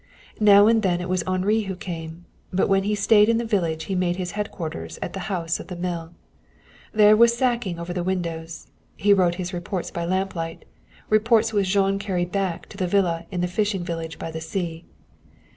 Now 0.39 0.65
and 0.65 0.81
then 0.81 0.99
it 0.99 1.07
was 1.09 1.21
Henri 1.27 1.61
who 1.69 1.75
came, 1.75 2.25
but 2.51 2.67
when 2.67 2.85
he 2.85 2.95
stayed 2.95 3.29
in 3.29 3.37
the 3.37 3.45
village 3.45 3.83
he 3.83 3.93
made 3.93 4.15
his 4.15 4.31
headquarters 4.31 4.97
at 4.99 5.13
the 5.13 5.19
house 5.29 5.59
of 5.59 5.67
the 5.67 5.75
mill. 5.75 6.11
There, 6.91 7.15
with 7.15 7.29
sacking 7.29 7.77
over 7.77 7.93
the 7.93 8.03
windows, 8.03 8.65
he 8.95 9.13
wrote 9.13 9.35
his 9.35 9.53
reports 9.53 9.91
by 9.91 10.05
lamplight, 10.05 10.65
reports 11.11 11.53
which 11.53 11.69
Jean 11.69 11.99
carried 11.99 12.31
back 12.31 12.67
to 12.69 12.77
the 12.77 12.87
villa 12.87 13.27
in 13.29 13.41
the 13.41 13.47
fishing 13.47 13.83
village 13.83 14.17
by 14.17 14.31
the 14.31 14.41
sea. 14.41 14.85